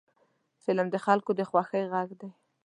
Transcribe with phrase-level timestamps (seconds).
[0.63, 2.29] فلم د خلکو د خوښۍ غږ دی